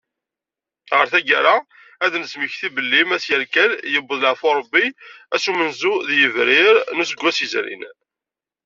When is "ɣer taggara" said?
0.97-1.55